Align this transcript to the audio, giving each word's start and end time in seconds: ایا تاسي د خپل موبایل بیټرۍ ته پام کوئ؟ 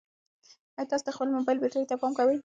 ایا 0.77 0.89
تاسي 0.89 1.03
د 1.05 1.09
خپل 1.15 1.27
موبایل 1.37 1.57
بیټرۍ 1.61 1.85
ته 1.89 1.95
پام 2.01 2.11
کوئ؟ 2.17 2.37